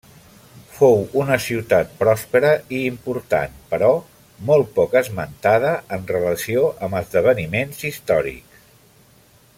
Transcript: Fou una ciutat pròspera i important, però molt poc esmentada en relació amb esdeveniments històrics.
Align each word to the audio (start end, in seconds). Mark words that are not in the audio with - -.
Fou 0.77 0.95
una 1.23 1.35
ciutat 1.47 1.91
pròspera 1.99 2.53
i 2.77 2.79
important, 2.85 3.53
però 3.73 3.91
molt 4.49 4.73
poc 4.79 4.97
esmentada 5.03 5.77
en 5.99 6.09
relació 6.15 6.67
amb 6.89 7.01
esdeveniments 7.05 7.87
històrics. 7.91 8.67